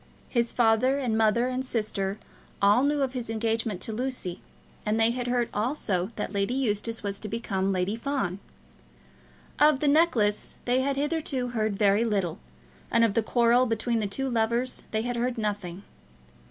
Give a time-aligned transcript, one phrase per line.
[0.29, 2.17] His father and mother and sister
[2.59, 4.41] all knew of his engagement to Lucy,
[4.83, 8.39] and they had heard also that Lady Eustace was to become Lady Fawn.
[9.59, 12.39] Of the necklace they had hitherto heard very little,
[12.89, 15.83] and of the quarrel between the two lovers they had heard nothing.